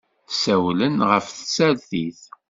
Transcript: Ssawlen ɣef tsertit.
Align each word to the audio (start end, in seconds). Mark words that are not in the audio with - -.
Ssawlen 0.31 0.95
ɣef 1.09 1.25
tsertit. 1.29 2.19